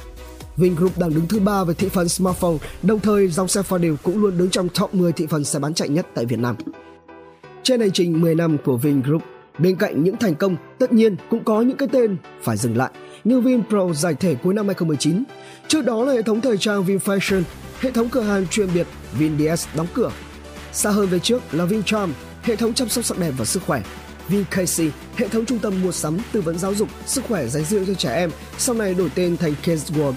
Vingroup 0.56 0.98
đang 0.98 1.14
đứng 1.14 1.28
thứ 1.28 1.40
ba 1.40 1.64
về 1.64 1.74
thị 1.74 1.88
phần 1.88 2.08
smartphone, 2.08 2.56
đồng 2.82 3.00
thời 3.00 3.28
dòng 3.28 3.48
xe 3.48 3.60
Fordel 3.60 3.96
cũng 4.02 4.22
luôn 4.22 4.38
đứng 4.38 4.50
trong 4.50 4.68
top 4.68 4.94
10 4.94 5.12
thị 5.12 5.26
phần 5.26 5.44
xe 5.44 5.58
bán 5.58 5.74
chạy 5.74 5.88
nhất 5.88 6.06
tại 6.14 6.24
Việt 6.24 6.38
Nam. 6.38 6.56
Trên 7.62 7.80
hành 7.80 7.92
trình 7.92 8.20
10 8.20 8.34
năm 8.34 8.56
của 8.64 8.76
Vingroup, 8.76 9.22
bên 9.58 9.76
cạnh 9.76 10.04
những 10.04 10.16
thành 10.16 10.34
công, 10.34 10.56
tất 10.78 10.92
nhiên 10.92 11.16
cũng 11.30 11.44
có 11.44 11.60
những 11.60 11.76
cái 11.76 11.88
tên 11.92 12.16
phải 12.42 12.56
dừng 12.56 12.76
lại, 12.76 12.90
như 13.24 13.40
VinPro 13.40 13.92
giải 13.94 14.14
thể 14.14 14.34
cuối 14.34 14.54
năm 14.54 14.66
2019. 14.66 15.24
Trước 15.68 15.84
đó 15.84 16.04
là 16.04 16.12
hệ 16.12 16.22
thống 16.22 16.40
thời 16.40 16.58
trang 16.58 16.84
VinFashion, 16.84 17.42
hệ 17.80 17.90
thống 17.90 18.08
cửa 18.08 18.20
hàng 18.20 18.46
chuyên 18.46 18.68
biệt 18.74 18.86
VinDS 19.18 19.66
đóng 19.76 19.86
cửa. 19.94 20.10
Xa 20.72 20.90
hơn 20.90 21.06
về 21.06 21.18
trước 21.18 21.42
là 21.52 21.64
VinCharm, 21.64 22.10
hệ 22.42 22.56
thống 22.56 22.74
chăm 22.74 22.88
sóc 22.88 23.04
sắc 23.04 23.18
đẹp 23.18 23.32
và 23.38 23.44
sức 23.44 23.62
khỏe. 23.66 23.82
VKC, 24.28 24.84
hệ 25.16 25.28
thống 25.28 25.46
trung 25.46 25.58
tâm 25.58 25.82
mua 25.82 25.92
sắm, 25.92 26.18
tư 26.32 26.40
vấn 26.40 26.58
giáo 26.58 26.74
dục, 26.74 26.88
sức 27.06 27.24
khỏe 27.28 27.46
dành 27.46 27.64
riêng 27.64 27.86
cho 27.86 27.94
trẻ 27.94 28.14
em, 28.14 28.30
sau 28.58 28.74
này 28.74 28.94
đổi 28.94 29.10
tên 29.14 29.36
thành 29.36 29.54
Kids 29.54 29.92
World. 29.92 30.12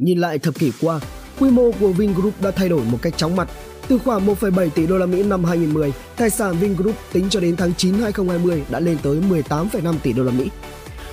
Nhìn 0.00 0.18
lại 0.18 0.38
thập 0.38 0.54
kỷ 0.54 0.72
qua, 0.80 1.00
quy 1.40 1.50
mô 1.50 1.70
của 1.80 1.92
Vingroup 1.92 2.42
đã 2.42 2.50
thay 2.50 2.68
đổi 2.68 2.80
một 2.90 2.98
cách 3.02 3.16
chóng 3.16 3.36
mặt. 3.36 3.48
Từ 3.88 3.98
khoảng 3.98 4.26
1,7 4.26 4.70
tỷ 4.70 4.86
đô 4.86 4.98
la 4.98 5.06
Mỹ 5.06 5.22
năm 5.22 5.44
2010, 5.44 5.92
tài 6.16 6.30
sản 6.30 6.58
Vingroup 6.60 6.94
tính 7.12 7.26
cho 7.30 7.40
đến 7.40 7.56
tháng 7.56 7.74
9 7.74 7.94
2020 7.94 8.62
đã 8.70 8.80
lên 8.80 8.98
tới 9.02 9.20
18,5 9.30 9.94
tỷ 10.02 10.12
đô 10.12 10.22
la 10.22 10.32
Mỹ. 10.32 10.50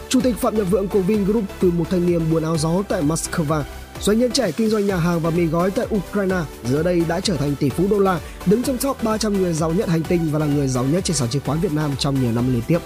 Chủ 0.10 0.22
tịch 0.22 0.38
Phạm 0.38 0.58
Nhật 0.58 0.68
Vượng 0.70 0.88
của 0.88 1.02
Vingroup 1.02 1.44
từ 1.60 1.72
một 1.72 1.90
thanh 1.90 2.06
niên 2.06 2.22
buôn 2.32 2.44
áo 2.44 2.58
gió 2.58 2.84
tại 2.90 3.02
Moscow, 3.02 3.62
doanh 4.02 4.20
nhân 4.20 4.32
trẻ 4.32 4.52
kinh 4.52 4.70
doanh 4.70 4.88
nhà 4.88 4.98
hàng 4.98 5.20
và 5.20 5.30
mì 5.30 5.46
gói 5.46 5.72
tại 5.72 5.86
Ukraine 5.96 6.42
giờ 6.66 6.84
đây 6.84 7.04
đã 7.08 7.20
trở 7.20 7.36
thành 7.36 7.56
tỷ 7.56 7.70
phú 7.70 7.88
đô 7.90 8.00
la, 8.00 8.20
đứng 8.46 8.64
trong 8.64 8.78
top 8.78 9.04
300 9.04 9.34
người 9.34 9.54
giàu 9.54 9.74
nhất 9.74 9.90
hành 9.90 10.04
tinh 10.04 10.30
và 10.32 10.40
là 10.40 10.46
người 10.46 10.68
giàu 10.68 10.86
nhất 10.86 11.04
trên 11.04 11.18
sàn 11.18 11.30
chứng 11.30 11.42
khoán 11.46 11.60
Việt 11.60 11.74
Nam 11.74 11.92
trong 12.00 12.22
nhiều 12.22 12.32
năm 12.32 12.54
liên 12.54 12.62
tiếp. 12.68 12.80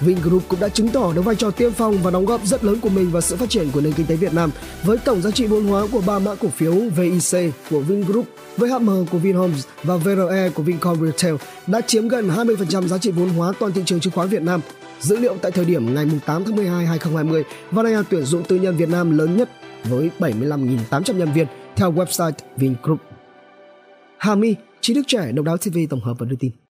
Vingroup 0.00 0.42
cũng 0.48 0.60
đã 0.60 0.68
chứng 0.68 0.88
tỏ 0.88 1.12
được 1.12 1.22
vai 1.22 1.36
trò 1.36 1.50
tiên 1.50 1.72
phong 1.72 1.98
và 2.02 2.10
đóng 2.10 2.24
góp 2.24 2.46
rất 2.46 2.64
lớn 2.64 2.80
của 2.80 2.88
mình 2.88 3.10
vào 3.10 3.22
sự 3.22 3.36
phát 3.36 3.50
triển 3.50 3.70
của 3.70 3.80
nền 3.80 3.92
kinh 3.92 4.06
tế 4.06 4.16
Việt 4.16 4.34
Nam 4.34 4.50
với 4.84 4.98
tổng 4.98 5.22
giá 5.22 5.30
trị 5.30 5.46
vốn 5.46 5.64
hóa 5.64 5.86
của 5.92 6.02
ba 6.06 6.18
mã 6.18 6.34
cổ 6.34 6.48
phiếu 6.48 6.72
VIC 6.72 7.52
của 7.70 7.80
Vingroup 7.80 8.26
với 8.56 8.70
HM 8.70 8.88
của 9.10 9.18
Vinhomes 9.18 9.64
và 9.82 9.96
VRE 9.96 10.50
của 10.54 10.62
Vincom 10.62 11.06
Retail 11.06 11.34
đã 11.66 11.80
chiếm 11.80 12.08
gần 12.08 12.28
20% 12.28 12.86
giá 12.86 12.98
trị 12.98 13.10
vốn 13.10 13.28
hóa 13.28 13.52
toàn 13.60 13.72
thị 13.72 13.82
trường 13.86 14.00
chứng 14.00 14.12
khoán 14.12 14.28
Việt 14.28 14.42
Nam. 14.42 14.60
Dữ 15.00 15.16
liệu 15.16 15.36
tại 15.42 15.52
thời 15.52 15.64
điểm 15.64 15.94
ngày 15.94 16.06
8 16.26 16.44
tháng 16.44 16.56
12 16.56 16.86
2020, 16.86 17.44
Vanaya 17.70 18.02
tuyển 18.10 18.22
dụng 18.24 18.44
tư 18.44 18.56
nhân 18.56 18.76
Việt 18.76 18.88
Nam 18.88 19.18
lớn 19.18 19.36
nhất 19.36 19.50
với 19.84 20.10
75.800 20.18 21.16
nhân 21.16 21.32
viên 21.32 21.46
theo 21.76 21.92
website 21.92 22.32
Vingroup. 22.56 23.00
Hà 24.18 24.34
My, 24.34 24.54
trí 24.80 24.94
thức 24.94 25.04
trẻ, 25.06 25.32
độc 25.32 25.44
đáo 25.44 25.56
TV 25.56 25.78
tổng 25.90 26.00
hợp 26.00 26.14
và 26.18 26.26
đưa 26.26 26.36
tin. 26.36 26.50